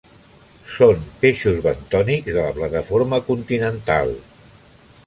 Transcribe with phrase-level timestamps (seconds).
[0.75, 4.17] Són peixos bentònics de la plataforma continental.